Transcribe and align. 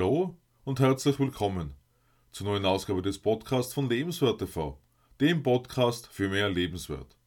Hallo 0.00 0.34
und 0.64 0.80
herzlich 0.80 1.18
willkommen 1.18 1.74
zur 2.32 2.46
neuen 2.46 2.64
Ausgabe 2.64 3.02
des 3.02 3.18
Podcasts 3.18 3.74
von 3.74 3.86
Lebenswert 3.86 4.38
TV, 4.38 4.80
dem 5.20 5.42
Podcast 5.42 6.06
für 6.06 6.30
mehr 6.30 6.48
Lebenswert. 6.48 7.18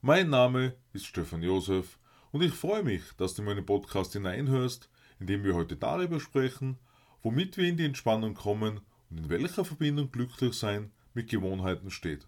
Mein 0.00 0.28
Name 0.28 0.74
ist 0.92 1.06
Stefan 1.06 1.44
Josef 1.44 2.00
und 2.32 2.42
ich 2.42 2.52
freue 2.52 2.82
mich, 2.82 3.04
dass 3.18 3.34
du 3.34 3.42
in 3.42 3.46
meinen 3.46 3.64
Podcast 3.64 4.14
hineinhörst, 4.14 4.90
in 5.20 5.28
dem 5.28 5.44
wir 5.44 5.54
heute 5.54 5.76
darüber 5.76 6.18
sprechen, 6.18 6.80
womit 7.22 7.56
wir 7.56 7.68
in 7.68 7.76
die 7.76 7.84
Entspannung 7.84 8.34
kommen 8.34 8.80
und 9.10 9.18
in 9.18 9.28
welcher 9.28 9.64
Verbindung 9.64 10.10
glücklich 10.10 10.54
sein 10.54 10.90
mit 11.14 11.30
Gewohnheiten 11.30 11.92
steht. 11.92 12.26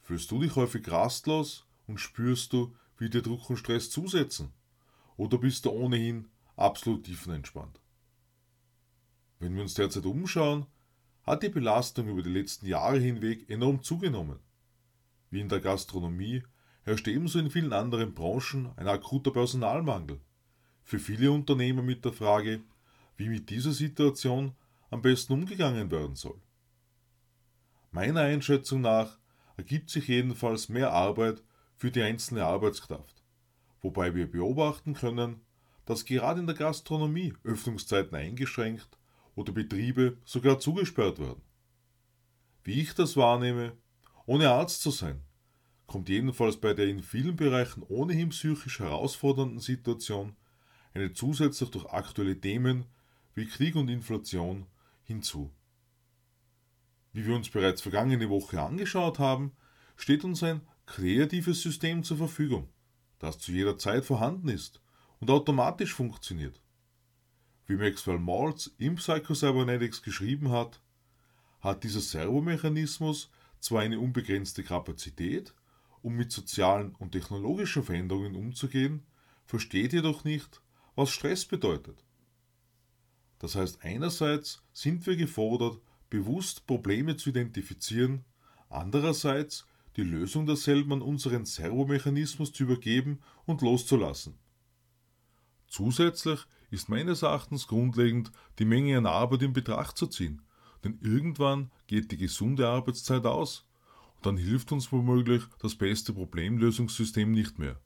Fühlst 0.00 0.30
du 0.30 0.40
dich 0.40 0.56
häufig 0.56 0.90
rastlos 0.90 1.66
und 1.86 2.00
spürst 2.00 2.54
du, 2.54 2.74
wie 2.96 3.10
dir 3.10 3.20
Druck 3.20 3.50
und 3.50 3.58
Stress 3.58 3.90
zusetzen? 3.90 4.54
Oder 5.18 5.36
bist 5.36 5.66
du 5.66 5.70
ohnehin 5.70 6.30
absolut 6.56 7.04
tiefenentspannt. 7.04 7.78
Wenn 9.38 9.54
wir 9.54 9.62
uns 9.62 9.74
derzeit 9.74 10.06
umschauen, 10.06 10.66
hat 11.24 11.42
die 11.42 11.48
Belastung 11.48 12.08
über 12.08 12.22
die 12.22 12.30
letzten 12.30 12.66
Jahre 12.66 12.98
hinweg 12.98 13.50
enorm 13.50 13.82
zugenommen. 13.82 14.38
Wie 15.30 15.40
in 15.40 15.48
der 15.48 15.60
Gastronomie 15.60 16.42
herrscht 16.84 17.08
ebenso 17.08 17.38
in 17.38 17.50
vielen 17.50 17.72
anderen 17.72 18.14
Branchen 18.14 18.70
ein 18.76 18.86
akuter 18.86 19.32
Personalmangel. 19.32 20.20
Für 20.84 21.00
viele 21.00 21.32
Unternehmer 21.32 21.82
mit 21.82 22.04
der 22.04 22.12
Frage, 22.12 22.62
wie 23.16 23.28
mit 23.28 23.50
dieser 23.50 23.72
Situation 23.72 24.54
am 24.90 25.02
besten 25.02 25.32
umgegangen 25.32 25.90
werden 25.90 26.14
soll. 26.14 26.40
Meiner 27.90 28.20
Einschätzung 28.20 28.82
nach 28.82 29.18
ergibt 29.56 29.90
sich 29.90 30.06
jedenfalls 30.06 30.68
mehr 30.68 30.92
Arbeit 30.92 31.42
für 31.76 31.90
die 31.90 32.02
einzelne 32.02 32.44
Arbeitskraft, 32.44 33.24
wobei 33.80 34.14
wir 34.14 34.30
beobachten 34.30 34.94
können, 34.94 35.40
dass 35.86 36.04
gerade 36.04 36.40
in 36.40 36.46
der 36.46 36.56
Gastronomie 36.56 37.34
Öffnungszeiten 37.42 38.16
eingeschränkt 38.16 38.96
oder 39.36 39.52
Betriebe 39.52 40.18
sogar 40.24 40.58
zugesperrt 40.58 41.20
werden. 41.20 41.42
Wie 42.64 42.80
ich 42.80 42.94
das 42.94 43.16
wahrnehme, 43.16 43.76
ohne 44.24 44.50
Arzt 44.50 44.82
zu 44.82 44.90
sein, 44.90 45.22
kommt 45.86 46.08
jedenfalls 46.08 46.56
bei 46.56 46.74
der 46.74 46.88
in 46.88 47.02
vielen 47.02 47.36
Bereichen 47.36 47.84
ohnehin 47.84 48.30
psychisch 48.30 48.80
herausfordernden 48.80 49.60
Situation 49.60 50.34
eine 50.94 51.12
zusätzlich 51.12 51.70
durch 51.70 51.86
aktuelle 51.86 52.40
Themen 52.40 52.86
wie 53.34 53.46
Krieg 53.46 53.76
und 53.76 53.88
Inflation 53.88 54.66
hinzu. 55.04 55.52
Wie 57.12 57.24
wir 57.24 57.36
uns 57.36 57.50
bereits 57.50 57.82
vergangene 57.82 58.28
Woche 58.28 58.60
angeschaut 58.60 59.18
haben, 59.18 59.52
steht 59.96 60.24
uns 60.24 60.42
ein 60.42 60.62
kreatives 60.86 61.62
System 61.62 62.02
zur 62.02 62.16
Verfügung, 62.16 62.68
das 63.18 63.38
zu 63.38 63.52
jeder 63.52 63.78
Zeit 63.78 64.04
vorhanden 64.04 64.48
ist 64.48 64.80
und 65.20 65.30
automatisch 65.30 65.94
funktioniert. 65.94 66.60
Wie 67.66 67.76
Maxwell 67.76 68.18
Maltz 68.18 68.70
im 68.78 68.94
Psychocybernetics 68.94 70.02
geschrieben 70.02 70.50
hat, 70.50 70.80
hat 71.60 71.82
dieser 71.82 72.00
Servomechanismus 72.00 73.30
zwar 73.58 73.82
eine 73.82 73.98
unbegrenzte 73.98 74.62
Kapazität, 74.62 75.52
um 76.00 76.14
mit 76.14 76.30
sozialen 76.30 76.94
und 76.94 77.12
technologischen 77.12 77.82
Veränderungen 77.82 78.36
umzugehen, 78.36 79.02
versteht 79.46 79.92
jedoch 79.92 80.22
nicht, 80.22 80.62
was 80.94 81.10
Stress 81.10 81.44
bedeutet. 81.44 82.04
Das 83.40 83.56
heißt, 83.56 83.82
einerseits 83.82 84.62
sind 84.72 85.04
wir 85.06 85.16
gefordert, 85.16 85.80
bewusst 86.08 86.66
Probleme 86.68 87.16
zu 87.16 87.30
identifizieren, 87.30 88.24
andererseits 88.68 89.66
die 89.96 90.04
Lösung 90.04 90.46
derselben 90.46 90.92
an 90.92 91.02
unseren 91.02 91.44
Servomechanismus 91.44 92.52
zu 92.52 92.62
übergeben 92.62 93.20
und 93.44 93.62
loszulassen. 93.62 94.34
Zusätzlich 95.66 96.46
ist 96.70 96.88
meines 96.88 97.22
Erachtens 97.22 97.68
grundlegend, 97.68 98.32
die 98.58 98.64
Menge 98.64 98.98
an 98.98 99.06
Arbeit 99.06 99.42
in 99.42 99.52
Betracht 99.52 99.96
zu 99.96 100.06
ziehen, 100.06 100.42
denn 100.84 100.98
irgendwann 101.00 101.70
geht 101.86 102.10
die 102.12 102.16
gesunde 102.16 102.68
Arbeitszeit 102.68 103.24
aus. 103.24 103.68
Und 104.16 104.26
dann 104.26 104.36
hilft 104.36 104.72
uns 104.72 104.92
womöglich 104.92 105.44
das 105.60 105.74
beste 105.74 106.12
Problemlösungssystem 106.12 107.30
nicht 107.30 107.58
mehr. 107.58 107.80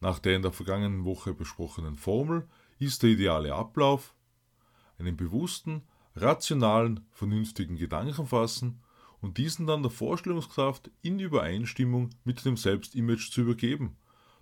Nach 0.00 0.18
der 0.18 0.36
in 0.36 0.42
der 0.42 0.52
vergangenen 0.52 1.04
Woche 1.04 1.34
besprochenen 1.34 1.96
Formel 1.96 2.46
ist 2.78 3.02
der 3.02 3.10
ideale 3.10 3.54
Ablauf 3.54 4.14
einen 4.98 5.16
bewussten, 5.16 5.82
rationalen, 6.14 7.06
vernünftigen 7.10 7.76
Gedanken 7.76 8.26
fassen 8.26 8.82
und 9.20 9.38
diesen 9.38 9.66
dann 9.66 9.82
der 9.82 9.90
Vorstellungskraft 9.90 10.90
in 11.02 11.18
Übereinstimmung 11.18 12.10
mit 12.24 12.44
dem 12.44 12.56
Selbstimage 12.56 13.30
zu 13.30 13.42
übergeben 13.42 13.96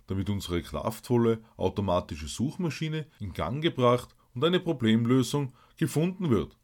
damit 0.07 0.29
unsere 0.29 0.61
kraftvolle 0.61 1.43
automatische 1.57 2.27
Suchmaschine 2.27 3.07
in 3.19 3.33
Gang 3.33 3.61
gebracht 3.61 4.15
und 4.33 4.43
eine 4.43 4.59
Problemlösung 4.59 5.53
gefunden 5.77 6.29
wird. 6.29 6.57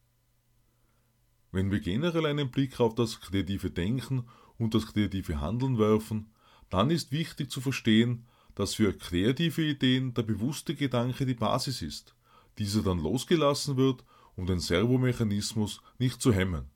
Wenn 1.51 1.71
wir 1.71 1.79
generell 1.79 2.25
einen 2.25 2.51
Blick 2.51 2.79
auf 2.79 2.95
das 2.95 3.19
kreative 3.19 3.71
Denken 3.71 4.27
und 4.57 4.73
das 4.73 4.93
kreative 4.93 5.41
Handeln 5.41 5.77
werfen, 5.77 6.29
dann 6.69 6.89
ist 6.89 7.11
wichtig 7.11 7.51
zu 7.51 7.59
verstehen, 7.59 8.25
dass 8.55 8.75
für 8.75 8.93
kreative 8.93 9.63
Ideen 9.63 10.13
der 10.13 10.23
bewusste 10.23 10.75
Gedanke 10.75 11.25
die 11.25 11.33
Basis 11.33 11.81
ist, 11.81 12.15
dieser 12.57 12.83
dann 12.83 12.99
losgelassen 12.99 13.77
wird, 13.77 14.03
um 14.35 14.45
den 14.45 14.59
Servomechanismus 14.59 15.81
nicht 15.97 16.21
zu 16.21 16.31
hemmen. 16.33 16.69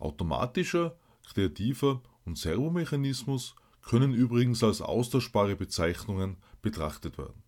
Automatischer, 0.00 0.96
kreativer 1.24 2.02
und 2.24 2.38
Servomechanismus 2.38 3.54
können 3.82 4.14
übrigens 4.14 4.62
als 4.62 4.80
austauschbare 4.80 5.56
Bezeichnungen 5.56 6.36
betrachtet 6.62 7.18
werden. 7.18 7.42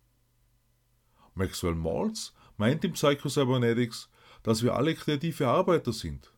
Maxwell 1.33 1.75
Maltz 1.75 2.33
meint 2.57 2.83
im 2.85 2.93
Psychocybernetics, 2.93 4.09
dass 4.43 4.63
wir 4.63 4.75
alle 4.75 4.95
kreative 4.95 5.47
Arbeiter 5.47 5.91
sind. 5.91 6.31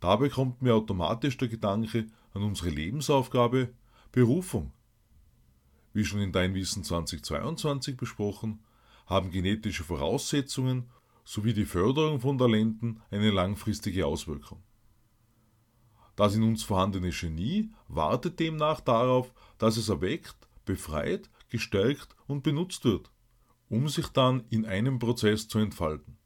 Dabei 0.00 0.28
kommt 0.28 0.62
mir 0.62 0.74
automatisch 0.74 1.36
der 1.36 1.48
Gedanke 1.48 2.06
an 2.32 2.42
unsere 2.42 2.70
Lebensaufgabe 2.70 3.70
Berufung. 4.12 4.72
Wie 5.92 6.04
schon 6.04 6.20
in 6.20 6.32
Dein 6.32 6.54
Wissen 6.54 6.84
2022 6.84 7.96
besprochen, 7.96 8.64
haben 9.06 9.30
genetische 9.30 9.84
Voraussetzungen 9.84 10.90
sowie 11.24 11.54
die 11.54 11.64
Förderung 11.64 12.20
von 12.20 12.36
Talenten 12.36 13.00
eine 13.10 13.30
langfristige 13.30 14.06
Auswirkung. 14.06 14.62
Das 16.16 16.34
in 16.34 16.42
uns 16.42 16.62
vorhandene 16.62 17.10
Genie 17.10 17.70
wartet 17.88 18.38
demnach 18.38 18.80
darauf, 18.80 19.32
dass 19.58 19.76
es 19.76 19.88
erweckt, 19.88 20.36
befreit, 20.64 21.30
gestärkt 21.48 22.14
und 22.26 22.42
benutzt 22.42 22.84
wird, 22.84 23.10
um 23.68 23.88
sich 23.88 24.08
dann 24.08 24.44
in 24.50 24.64
einem 24.64 24.98
Prozess 24.98 25.48
zu 25.48 25.58
entfalten. 25.58 26.16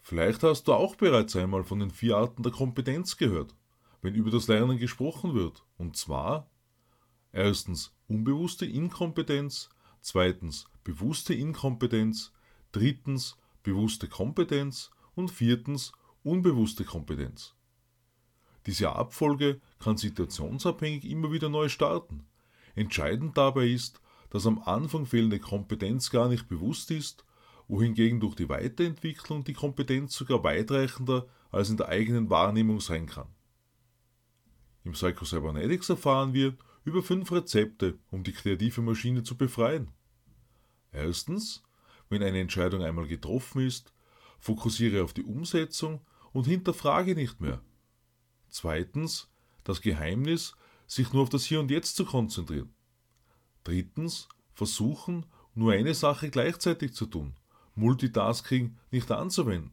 Vielleicht 0.00 0.42
hast 0.42 0.66
du 0.66 0.74
auch 0.74 0.96
bereits 0.96 1.36
einmal 1.36 1.64
von 1.64 1.80
den 1.80 1.90
vier 1.90 2.16
Arten 2.16 2.42
der 2.42 2.52
Kompetenz 2.52 3.16
gehört, 3.16 3.54
wenn 4.00 4.14
über 4.14 4.30
das 4.30 4.48
Lernen 4.48 4.78
gesprochen 4.78 5.34
wird, 5.34 5.64
und 5.78 5.96
zwar 5.96 6.50
erstens 7.32 7.94
unbewusste 8.08 8.66
Inkompetenz, 8.66 9.70
zweitens 10.00 10.66
bewusste 10.84 11.34
Inkompetenz, 11.34 12.32
drittens 12.72 13.36
bewusste 13.62 14.08
Kompetenz 14.08 14.90
und 15.14 15.30
viertens 15.30 15.92
unbewusste 16.24 16.84
Kompetenz. 16.84 17.54
Diese 18.66 18.92
Abfolge 18.94 19.60
kann 19.80 19.96
situationsabhängig 19.96 21.04
immer 21.04 21.32
wieder 21.32 21.48
neu 21.48 21.68
starten. 21.68 22.24
Entscheidend 22.74 23.36
dabei 23.36 23.66
ist, 23.66 24.00
dass 24.30 24.46
am 24.46 24.60
Anfang 24.60 25.04
fehlende 25.04 25.40
Kompetenz 25.40 26.10
gar 26.10 26.28
nicht 26.28 26.48
bewusst 26.48 26.90
ist, 26.90 27.24
wohingegen 27.68 28.20
durch 28.20 28.34
die 28.34 28.48
Weiterentwicklung 28.48 29.44
die 29.44 29.52
Kompetenz 29.52 30.14
sogar 30.14 30.42
weitreichender 30.44 31.26
als 31.50 31.70
in 31.70 31.76
der 31.76 31.88
eigenen 31.88 32.30
Wahrnehmung 32.30 32.80
sein 32.80 33.06
kann. 33.06 33.28
Im 34.84 34.92
Psychocybernetics 34.92 35.90
erfahren 35.90 36.32
wir 36.32 36.56
über 36.84 37.02
fünf 37.02 37.30
Rezepte, 37.30 37.98
um 38.10 38.24
die 38.24 38.32
kreative 38.32 38.80
Maschine 38.82 39.22
zu 39.22 39.36
befreien. 39.36 39.88
Erstens, 40.90 41.62
wenn 42.08 42.22
eine 42.22 42.40
Entscheidung 42.40 42.82
einmal 42.82 43.06
getroffen 43.06 43.66
ist, 43.66 43.92
fokussiere 44.38 45.04
auf 45.04 45.12
die 45.12 45.22
Umsetzung 45.22 46.00
und 46.32 46.46
hinterfrage 46.46 47.14
nicht 47.14 47.40
mehr. 47.40 47.60
Zweitens, 48.52 49.30
das 49.64 49.80
Geheimnis, 49.80 50.54
sich 50.86 51.10
nur 51.14 51.22
auf 51.22 51.30
das 51.30 51.46
Hier 51.46 51.58
und 51.58 51.70
Jetzt 51.70 51.96
zu 51.96 52.04
konzentrieren. 52.04 52.74
Drittens, 53.64 54.28
versuchen, 54.52 55.24
nur 55.54 55.72
eine 55.72 55.94
Sache 55.94 56.28
gleichzeitig 56.28 56.92
zu 56.92 57.06
tun, 57.06 57.34
Multitasking 57.74 58.76
nicht 58.90 59.10
anzuwenden. 59.10 59.72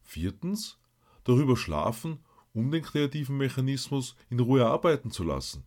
Viertens, 0.00 0.78
darüber 1.24 1.54
schlafen, 1.54 2.24
um 2.54 2.70
den 2.70 2.82
kreativen 2.82 3.36
Mechanismus 3.36 4.16
in 4.30 4.40
Ruhe 4.40 4.66
arbeiten 4.66 5.10
zu 5.10 5.22
lassen. 5.22 5.66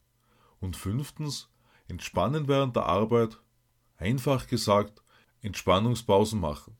Und 0.59 0.75
fünftens, 0.75 1.47
entspannen 1.87 2.47
während 2.47 2.75
der 2.75 2.87
Arbeit, 2.87 3.37
einfach 3.97 4.47
gesagt, 4.47 5.03
Entspannungspausen 5.41 6.39
machen. 6.39 6.75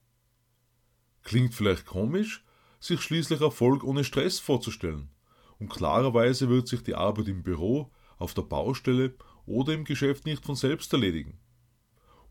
Klingt 1.22 1.54
vielleicht 1.54 1.86
komisch, 1.86 2.44
sich 2.80 3.00
schließlich 3.00 3.40
Erfolg 3.40 3.84
ohne 3.84 4.02
Stress 4.02 4.40
vorzustellen 4.40 5.08
und 5.62 5.68
klarerweise 5.68 6.48
wird 6.48 6.66
sich 6.66 6.82
die 6.82 6.96
Arbeit 6.96 7.28
im 7.28 7.44
Büro, 7.44 7.92
auf 8.18 8.34
der 8.34 8.42
Baustelle 8.42 9.14
oder 9.46 9.72
im 9.72 9.84
Geschäft 9.84 10.26
nicht 10.26 10.44
von 10.44 10.56
selbst 10.56 10.92
erledigen. 10.92 11.38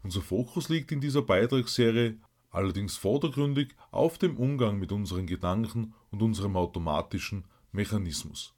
Unser 0.03 0.21
Fokus 0.21 0.67
liegt 0.67 0.91
in 0.91 0.99
dieser 0.99 1.21
Beitragsserie 1.21 2.17
allerdings 2.49 2.97
vordergründig 2.97 3.73
auf 3.89 4.17
dem 4.17 4.35
Umgang 4.35 4.79
mit 4.79 4.91
unseren 4.91 5.27
Gedanken 5.27 5.93
und 6.09 6.21
unserem 6.21 6.57
automatischen 6.57 7.45
Mechanismus. 7.71 8.53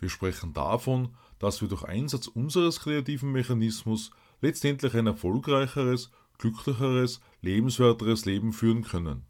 Wir 0.00 0.08
sprechen 0.08 0.52
davon, 0.52 1.14
dass 1.38 1.60
wir 1.60 1.68
durch 1.68 1.84
Einsatz 1.84 2.26
unseres 2.26 2.80
kreativen 2.80 3.30
Mechanismus 3.30 4.10
letztendlich 4.40 4.94
ein 4.94 5.06
erfolgreicheres, 5.06 6.10
glücklicheres, 6.38 7.20
lebenswerteres 7.40 8.24
Leben 8.24 8.52
führen 8.52 8.82
können. 8.82 9.26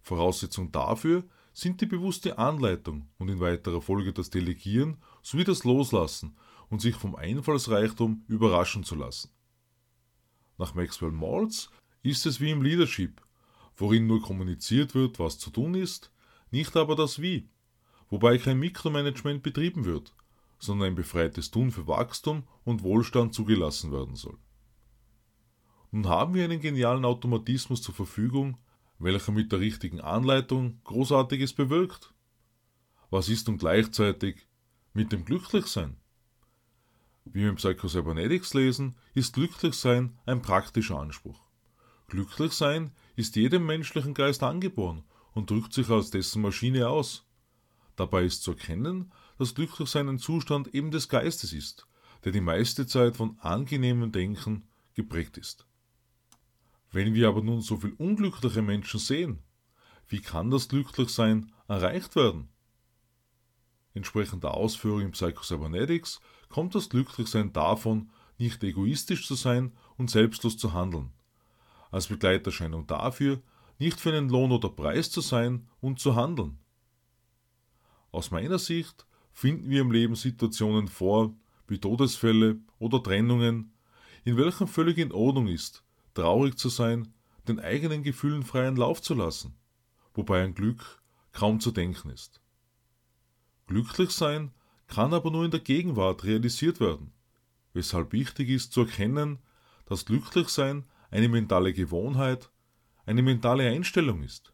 Voraussetzung 0.00 0.72
dafür 0.72 1.22
sind 1.58 1.80
die 1.80 1.86
bewusste 1.86 2.38
Anleitung 2.38 3.08
und 3.18 3.28
in 3.28 3.40
weiterer 3.40 3.82
Folge 3.82 4.12
das 4.12 4.30
Delegieren 4.30 4.98
sowie 5.24 5.42
das 5.42 5.64
Loslassen 5.64 6.36
und 6.68 6.80
sich 6.80 6.94
vom 6.94 7.16
Einfallsreichtum 7.16 8.22
überraschen 8.28 8.84
zu 8.84 8.94
lassen. 8.94 9.32
Nach 10.56 10.76
Maxwell 10.76 11.10
Maltz 11.10 11.68
ist 12.04 12.26
es 12.26 12.38
wie 12.38 12.52
im 12.52 12.62
Leadership, 12.62 13.20
worin 13.76 14.06
nur 14.06 14.22
kommuniziert 14.22 14.94
wird, 14.94 15.18
was 15.18 15.40
zu 15.40 15.50
tun 15.50 15.74
ist, 15.74 16.12
nicht 16.52 16.76
aber 16.76 16.94
das 16.94 17.20
Wie, 17.20 17.48
wobei 18.08 18.38
kein 18.38 18.60
Mikromanagement 18.60 19.42
betrieben 19.42 19.84
wird, 19.84 20.14
sondern 20.60 20.90
ein 20.90 20.94
befreites 20.94 21.50
Tun 21.50 21.72
für 21.72 21.88
Wachstum 21.88 22.44
und 22.62 22.84
Wohlstand 22.84 23.34
zugelassen 23.34 23.90
werden 23.90 24.14
soll. 24.14 24.38
Nun 25.90 26.06
haben 26.06 26.34
wir 26.34 26.44
einen 26.44 26.60
genialen 26.60 27.04
Automatismus 27.04 27.82
zur 27.82 27.96
Verfügung, 27.96 28.58
welcher 28.98 29.32
mit 29.32 29.52
der 29.52 29.60
richtigen 29.60 30.00
Anleitung 30.00 30.80
Großartiges 30.84 31.52
bewirkt. 31.52 32.14
Was 33.10 33.28
ist 33.28 33.48
nun 33.48 33.58
gleichzeitig 33.58 34.46
mit 34.92 35.12
dem 35.12 35.24
Glücklichsein? 35.24 35.96
Wie 37.24 37.40
wir 37.40 37.50
im 37.50 37.56
Psychocybernetics 37.56 38.54
lesen, 38.54 38.96
ist 39.14 39.34
Glücklichsein 39.34 40.18
ein 40.26 40.42
praktischer 40.42 40.98
Anspruch. 40.98 41.40
Glücklichsein 42.08 42.92
ist 43.16 43.36
jedem 43.36 43.66
menschlichen 43.66 44.14
Geist 44.14 44.42
angeboren 44.42 45.04
und 45.34 45.50
drückt 45.50 45.72
sich 45.74 45.90
als 45.90 46.10
dessen 46.10 46.42
Maschine 46.42 46.88
aus. 46.88 47.26
Dabei 47.96 48.24
ist 48.24 48.42
zu 48.42 48.52
erkennen, 48.52 49.12
dass 49.38 49.54
Glücklichsein 49.54 50.08
ein 50.08 50.18
Zustand 50.18 50.74
eben 50.74 50.90
des 50.90 51.08
Geistes 51.08 51.52
ist, 51.52 51.86
der 52.24 52.32
die 52.32 52.40
meiste 52.40 52.86
Zeit 52.86 53.16
von 53.16 53.38
angenehmem 53.40 54.10
Denken 54.10 54.66
geprägt 54.94 55.36
ist. 55.36 55.67
Wenn 56.90 57.14
wir 57.14 57.28
aber 57.28 57.42
nun 57.42 57.60
so 57.60 57.76
viel 57.76 57.92
unglückliche 57.98 58.62
Menschen 58.62 59.00
sehen, 59.00 59.42
wie 60.08 60.20
kann 60.20 60.50
das 60.50 60.68
Glücklichsein 60.68 61.52
erreicht 61.68 62.16
werden? 62.16 62.48
Entsprechend 63.92 64.44
der 64.44 64.54
Ausführung 64.54 65.00
im 65.02 65.10
Psychocybernetics 65.10 66.20
kommt 66.48 66.74
das 66.74 66.88
Glücklichsein 66.88 67.52
davon, 67.52 68.10
nicht 68.38 68.62
egoistisch 68.62 69.26
zu 69.26 69.34
sein 69.34 69.72
und 69.96 70.10
selbstlos 70.10 70.56
zu 70.56 70.72
handeln. 70.72 71.10
Als 71.90 72.06
Begleiterscheinung 72.06 72.86
dafür, 72.86 73.42
nicht 73.78 74.00
für 74.00 74.12
einen 74.12 74.28
Lohn 74.28 74.52
oder 74.52 74.68
Preis 74.68 75.10
zu 75.10 75.20
sein 75.20 75.68
und 75.80 76.00
zu 76.00 76.14
handeln. 76.14 76.58
Aus 78.10 78.30
meiner 78.30 78.58
Sicht 78.58 79.06
finden 79.32 79.68
wir 79.68 79.82
im 79.82 79.92
Leben 79.92 80.14
Situationen 80.14 80.88
vor, 80.88 81.34
wie 81.66 81.78
Todesfälle 81.78 82.58
oder 82.78 83.02
Trennungen, 83.02 83.74
in 84.24 84.36
welchen 84.36 84.66
völlig 84.66 84.98
in 84.98 85.12
Ordnung 85.12 85.48
ist, 85.48 85.84
traurig 86.18 86.58
zu 86.58 86.68
sein, 86.68 87.14
den 87.46 87.60
eigenen 87.60 88.02
Gefühlen 88.02 88.42
freien 88.42 88.76
Lauf 88.76 89.00
zu 89.00 89.14
lassen, 89.14 89.56
wobei 90.14 90.42
ein 90.42 90.54
Glück 90.54 91.00
kaum 91.32 91.60
zu 91.60 91.70
denken 91.70 92.10
ist. 92.10 92.40
Glücklich 93.68 94.10
sein 94.10 94.52
kann 94.88 95.14
aber 95.14 95.30
nur 95.30 95.44
in 95.44 95.52
der 95.52 95.60
Gegenwart 95.60 96.24
realisiert 96.24 96.80
werden, 96.80 97.12
weshalb 97.72 98.12
wichtig 98.12 98.48
ist 98.48 98.72
zu 98.72 98.80
erkennen, 98.80 99.38
dass 99.86 100.06
Glücklichsein 100.06 100.84
eine 101.10 101.28
mentale 101.28 101.72
Gewohnheit, 101.72 102.50
eine 103.06 103.22
mentale 103.22 103.68
Einstellung 103.68 104.22
ist. 104.22 104.52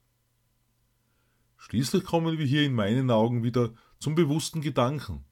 Schließlich 1.57 2.05
kommen 2.05 2.39
wir 2.39 2.45
hier 2.45 2.65
in 2.65 2.75
meinen 2.75 3.11
Augen 3.11 3.43
wieder 3.43 3.73
zum 3.99 4.15
bewussten 4.15 4.61
Gedanken, 4.61 5.25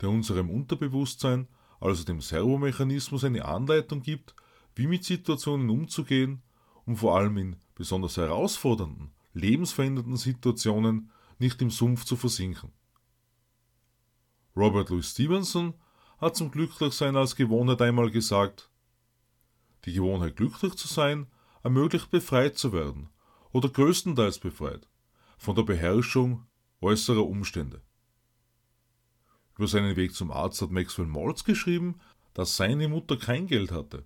der 0.00 0.10
unserem 0.10 0.48
Unterbewusstsein, 0.48 1.48
also 1.80 2.04
dem 2.04 2.20
Servomechanismus, 2.20 3.24
eine 3.24 3.44
Anleitung 3.44 4.02
gibt, 4.02 4.36
wie 4.74 4.86
mit 4.86 5.04
Situationen 5.04 5.70
umzugehen, 5.70 6.42
um 6.84 6.96
vor 6.96 7.16
allem 7.16 7.36
in 7.36 7.56
besonders 7.74 8.16
herausfordernden, 8.16 9.12
lebensverändernden 9.34 10.16
Situationen 10.16 11.10
nicht 11.38 11.60
im 11.62 11.70
Sumpf 11.70 12.04
zu 12.04 12.16
versinken. 12.16 12.72
Robert 14.56 14.90
Louis 14.90 15.10
Stevenson 15.10 15.74
hat 16.18 16.36
zum 16.36 16.50
Glücklichsein 16.50 17.16
als 17.16 17.36
Gewohnheit 17.36 17.82
einmal 17.82 18.10
gesagt, 18.10 18.70
die 19.84 19.92
Gewohnheit 19.92 20.36
glücklich 20.36 20.74
zu 20.74 20.86
sein 20.86 21.26
ermöglicht 21.62 22.10
befreit 22.10 22.58
zu 22.58 22.72
werden 22.72 23.08
oder 23.52 23.68
größtenteils 23.68 24.38
befreit 24.38 24.88
von 25.38 25.54
der 25.56 25.62
Beherrschung 25.62 26.46
äußerer 26.80 27.26
Umstände. 27.26 27.82
Über 29.56 29.66
seinen 29.66 29.96
Weg 29.96 30.14
zum 30.14 30.30
Arzt 30.30 30.62
hat 30.62 30.70
Maxwell 30.70 31.06
Maltz 31.06 31.44
geschrieben, 31.44 32.00
dass 32.34 32.56
seine 32.56 32.88
Mutter 32.88 33.16
kein 33.16 33.46
Geld 33.46 33.70
hatte. 33.70 34.04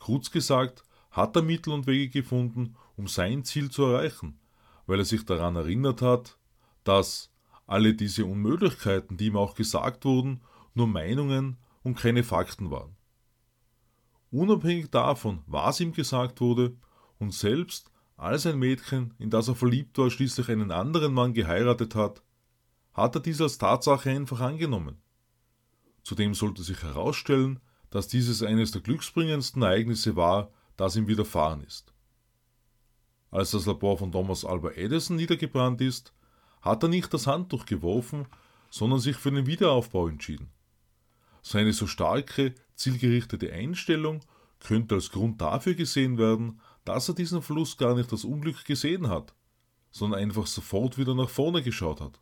Kurz 0.00 0.30
gesagt, 0.30 0.82
hat 1.12 1.36
er 1.36 1.42
Mittel 1.42 1.72
und 1.72 1.86
Wege 1.86 2.08
gefunden, 2.08 2.74
um 2.96 3.06
sein 3.06 3.44
Ziel 3.44 3.70
zu 3.70 3.84
erreichen, 3.84 4.40
weil 4.86 4.98
er 4.98 5.04
sich 5.04 5.24
daran 5.24 5.56
erinnert 5.56 6.02
hat, 6.02 6.38
dass 6.84 7.30
alle 7.66 7.94
diese 7.94 8.24
Unmöglichkeiten, 8.24 9.16
die 9.16 9.26
ihm 9.26 9.36
auch 9.36 9.54
gesagt 9.54 10.04
wurden, 10.04 10.40
nur 10.74 10.88
Meinungen 10.88 11.58
und 11.82 11.96
keine 11.96 12.24
Fakten 12.24 12.70
waren. 12.70 12.96
Unabhängig 14.30 14.90
davon, 14.90 15.42
was 15.46 15.80
ihm 15.80 15.92
gesagt 15.92 16.40
wurde, 16.40 16.76
und 17.18 17.34
selbst 17.34 17.90
als 18.16 18.46
ein 18.46 18.58
Mädchen, 18.58 19.14
in 19.18 19.30
das 19.30 19.48
er 19.48 19.54
verliebt 19.54 19.98
war, 19.98 20.10
schließlich 20.10 20.48
einen 20.48 20.70
anderen 20.70 21.12
Mann 21.12 21.34
geheiratet 21.34 21.94
hat, 21.94 22.22
hat 22.92 23.14
er 23.14 23.20
dies 23.20 23.40
als 23.40 23.58
Tatsache 23.58 24.10
einfach 24.10 24.40
angenommen. 24.40 25.00
Zudem 26.02 26.34
sollte 26.34 26.62
sich 26.62 26.82
herausstellen, 26.82 27.60
dass 27.90 28.08
dieses 28.08 28.42
eines 28.42 28.70
der 28.70 28.80
glücksbringendsten 28.80 29.62
Ereignisse 29.62 30.16
war, 30.16 30.50
das 30.76 30.96
ihm 30.96 31.08
widerfahren 31.08 31.62
ist. 31.62 31.92
Als 33.30 33.52
das 33.52 33.66
Labor 33.66 33.98
von 33.98 34.10
Thomas 34.12 34.44
Alva 34.44 34.70
Edison 34.70 35.16
niedergebrannt 35.16 35.80
ist, 35.80 36.12
hat 36.62 36.82
er 36.82 36.88
nicht 36.88 37.12
das 37.12 37.26
Handtuch 37.26 37.66
geworfen, 37.66 38.26
sondern 38.70 39.00
sich 39.00 39.16
für 39.16 39.30
den 39.30 39.46
Wiederaufbau 39.46 40.08
entschieden. 40.08 40.50
Seine 41.42 41.72
so 41.72 41.86
starke, 41.86 42.54
zielgerichtete 42.74 43.52
Einstellung 43.52 44.20
könnte 44.60 44.96
als 44.96 45.10
Grund 45.10 45.40
dafür 45.40 45.74
gesehen 45.74 46.18
werden, 46.18 46.60
dass 46.84 47.08
er 47.08 47.14
diesen 47.14 47.42
Verlust 47.42 47.78
gar 47.78 47.94
nicht 47.94 48.12
als 48.12 48.24
Unglück 48.24 48.64
gesehen 48.64 49.08
hat, 49.08 49.34
sondern 49.90 50.20
einfach 50.20 50.46
sofort 50.46 50.98
wieder 50.98 51.14
nach 51.14 51.30
vorne 51.30 51.62
geschaut 51.62 52.00
hat. 52.00 52.20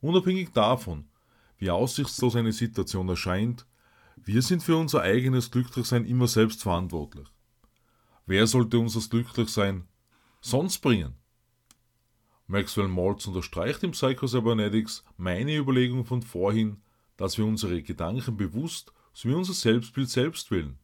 Unabhängig 0.00 0.50
davon, 0.52 1.08
wie 1.56 1.70
aussichtslos 1.70 2.36
eine 2.36 2.52
Situation 2.52 3.08
erscheint, 3.08 3.66
wir 4.16 4.42
sind 4.42 4.62
für 4.62 4.76
unser 4.76 5.02
eigenes 5.02 5.50
Glücklichsein 5.50 6.04
immer 6.04 6.28
selbst 6.28 6.62
verantwortlich. 6.62 7.28
Wer 8.26 8.46
sollte 8.46 8.78
uns 8.78 8.94
das 8.94 9.10
Glücklichsein 9.10 9.86
sonst 10.40 10.78
bringen? 10.78 11.14
Maxwell 12.46 12.88
Maltz 12.88 13.26
unterstreicht 13.26 13.82
im 13.82 13.92
Psychocybernetics 13.92 15.04
meine 15.16 15.56
Überlegung 15.56 16.04
von 16.04 16.22
vorhin, 16.22 16.82
dass 17.16 17.38
wir 17.38 17.46
unsere 17.46 17.82
Gedanken 17.82 18.36
bewusst 18.36 18.92
sowie 19.12 19.34
unser 19.34 19.54
Selbstbild 19.54 20.10
selbst 20.10 20.50
wählen. 20.50 20.78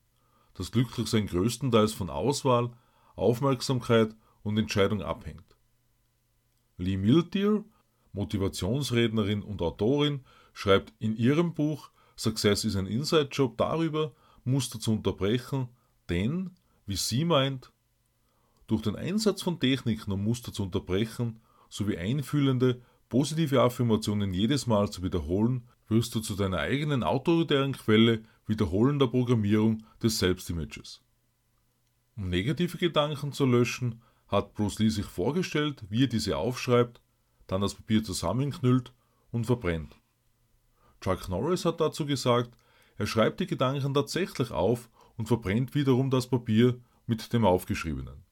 Das 0.55 0.71
Glücklichsein 0.71 1.27
größtenteils 1.27 1.93
von 1.93 2.11
Auswahl, 2.11 2.71
Aufmerksamkeit 3.17 4.15
und 4.43 4.57
Entscheidung 4.57 5.03
abhängt. 5.03 5.57
Lee 6.79 6.97
Miltier, 6.97 7.65
Motivationsrednerin 8.13 9.43
und 9.43 9.61
Autorin, 9.61 10.25
schreibt 10.53 10.95
in 10.99 11.17
ihrem 11.17 11.55
Buch 11.55 11.91
Success 12.21 12.65
is 12.65 12.77
an 12.77 12.87
Inside 12.87 13.31
Job 13.33 13.57
darüber, 13.57 14.13
Muster 14.45 14.79
zu 14.79 14.93
unterbrechen, 14.93 15.69
denn, 16.11 16.51
wie 16.85 16.97
sie 16.97 17.25
meint, 17.25 17.73
durch 18.67 18.83
den 18.83 18.95
Einsatz 18.95 19.41
von 19.41 19.59
Techniken, 19.59 20.13
um 20.13 20.23
Muster 20.23 20.53
zu 20.53 20.65
unterbrechen, 20.65 21.41
sowie 21.71 21.97
einfühlende, 21.97 22.83
positive 23.09 23.63
Affirmationen 23.63 24.35
jedes 24.35 24.67
Mal 24.67 24.91
zu 24.91 25.03
wiederholen, 25.03 25.67
wirst 25.89 26.15
du 26.15 26.21
zu 26.21 26.37
deiner 26.37 26.59
eigenen 26.59 27.05
autoritären 27.05 27.73
Quelle 27.73 28.23
wiederholender 28.47 29.09
Programmierung 29.09 29.83
des 30.03 30.19
Selbstimages. 30.19 31.01
Um 32.17 32.29
negative 32.29 32.77
Gedanken 32.77 33.33
zu 33.33 33.47
löschen, 33.47 34.03
hat 34.29 34.53
Bruce 34.53 34.79
Lee 34.79 34.91
sich 34.91 35.07
vorgestellt, 35.07 35.85
wie 35.89 36.05
er 36.05 36.09
diese 36.09 36.37
aufschreibt, 36.37 37.01
dann 37.47 37.63
das 37.63 37.73
Papier 37.73 38.05
zusammenknüllt 38.05 38.93
und 39.33 39.47
verbrennt. 39.47 40.00
Chuck 41.01 41.29
Norris 41.29 41.65
hat 41.65 41.81
dazu 41.81 42.05
gesagt, 42.05 42.51
er 42.99 43.07
schreibt 43.07 43.41
die 43.41 43.47
Gedanken 43.47 43.95
tatsächlich 43.95 44.51
auf 44.51 44.91
und 45.17 45.27
verbrennt 45.27 45.75
wiederum 45.75 46.11
das 46.11 46.27
Papier 46.27 46.79
mit 47.07 47.33
dem 47.33 47.45
Aufgeschriebenen. 47.45 48.23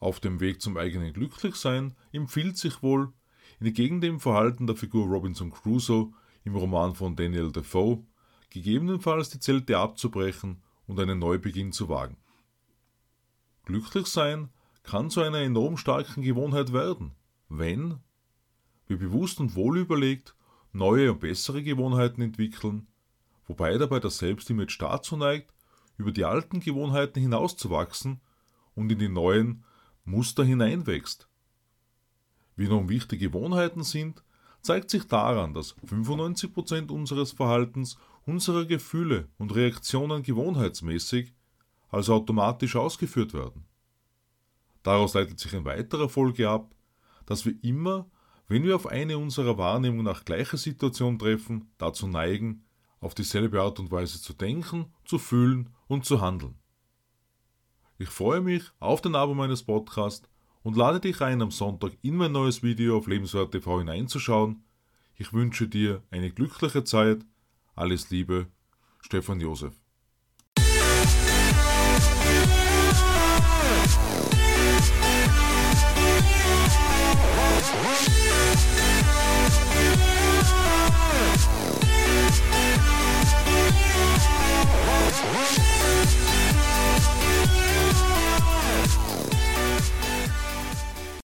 Auf 0.00 0.20
dem 0.20 0.40
Weg 0.40 0.60
zum 0.60 0.76
eigenen 0.76 1.12
Glücklichsein 1.12 1.94
empfiehlt 2.12 2.56
sich 2.56 2.82
wohl, 2.82 3.12
entgegen 3.58 4.00
dem 4.00 4.20
Verhalten 4.20 4.66
der 4.66 4.76
Figur 4.76 5.06
Robinson 5.06 5.50
Crusoe 5.50 6.12
im 6.44 6.54
Roman 6.54 6.94
von 6.94 7.16
Daniel 7.16 7.50
Defoe, 7.50 8.04
gegebenenfalls 8.50 9.30
die 9.30 9.40
Zelte 9.40 9.78
abzubrechen 9.78 10.62
und 10.86 11.00
einen 11.00 11.18
Neubeginn 11.18 11.72
zu 11.72 11.88
wagen. 11.88 12.16
Glücklich 13.64 14.06
sein 14.06 14.50
kann 14.82 15.10
zu 15.10 15.20
einer 15.20 15.38
enorm 15.38 15.76
starken 15.76 16.22
Gewohnheit 16.22 16.72
werden, 16.72 17.12
wenn 17.48 17.98
wir 18.86 18.98
bewusst 18.98 19.40
und 19.40 19.54
wohlüberlegt 19.54 20.34
neue 20.72 21.12
und 21.12 21.20
bessere 21.20 21.62
Gewohnheiten 21.62 22.22
entwickeln, 22.22 22.86
wobei 23.46 23.76
dabei 23.78 24.00
das 24.00 24.18
Selbstimage 24.18 24.76
dazu 24.78 25.16
neigt, 25.16 25.52
über 25.96 26.12
die 26.12 26.24
alten 26.24 26.60
Gewohnheiten 26.60 27.20
hinauszuwachsen 27.20 28.20
und 28.74 28.90
in 28.92 28.98
die 28.98 29.08
neuen 29.08 29.64
Muster 30.04 30.44
hineinwächst. 30.44 31.28
Wie 32.56 32.68
nun 32.68 32.88
wichtige 32.88 33.30
Gewohnheiten 33.30 33.82
sind, 33.82 34.22
zeigt 34.62 34.90
sich 34.90 35.06
daran, 35.06 35.54
dass 35.54 35.76
95% 35.78 36.90
unseres 36.90 37.32
Verhaltens, 37.32 37.98
unserer 38.26 38.64
Gefühle 38.64 39.28
und 39.38 39.54
Reaktionen 39.54 40.22
gewohnheitsmäßig, 40.22 41.34
also 41.90 42.14
automatisch 42.14 42.76
ausgeführt 42.76 43.32
werden. 43.32 43.64
Daraus 44.82 45.14
leitet 45.14 45.38
sich 45.38 45.52
in 45.52 45.64
weiterer 45.64 46.08
Folge 46.08 46.48
ab, 46.48 46.74
dass 47.26 47.44
wir 47.44 47.54
immer, 47.62 48.06
wenn 48.48 48.64
wir 48.64 48.74
auf 48.74 48.86
eine 48.86 49.18
unserer 49.18 49.58
Wahrnehmung 49.58 50.02
nach 50.02 50.24
gleiche 50.24 50.56
Situation 50.56 51.18
treffen, 51.18 51.70
dazu 51.78 52.06
neigen, 52.06 52.64
auf 53.00 53.14
dieselbe 53.14 53.62
Art 53.62 53.78
und 53.78 53.90
Weise 53.90 54.20
zu 54.20 54.32
denken, 54.32 54.86
zu 55.04 55.18
fühlen 55.18 55.70
und 55.86 56.04
zu 56.04 56.20
handeln. 56.20 56.56
Ich 57.98 58.08
freue 58.08 58.40
mich 58.40 58.64
auf 58.80 59.00
den 59.00 59.14
Abo 59.14 59.34
meines 59.34 59.62
Podcasts 59.62 60.28
und 60.62 60.76
lade 60.76 61.00
dich 61.00 61.20
ein, 61.20 61.42
am 61.42 61.50
Sonntag 61.50 61.92
in 62.02 62.16
mein 62.16 62.32
neues 62.32 62.62
Video 62.62 62.96
auf 62.96 63.06
Lebenswert 63.06 63.52
TV 63.52 63.78
hineinzuschauen. 63.78 64.64
Ich 65.16 65.32
wünsche 65.32 65.68
dir 65.68 66.02
eine 66.10 66.30
glückliche 66.30 66.84
Zeit. 66.84 67.24
Alles 67.74 68.10
Liebe, 68.10 68.46
Stefan 69.00 69.40
Josef. 69.40 69.74